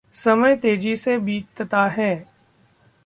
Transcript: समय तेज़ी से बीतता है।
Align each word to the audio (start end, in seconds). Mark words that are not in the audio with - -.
समय 0.13 0.55
तेज़ी 0.55 0.95
से 0.95 1.17
बीतता 1.17 1.87
है। 1.87 2.27